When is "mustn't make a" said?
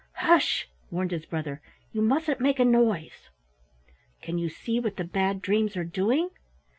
2.01-2.65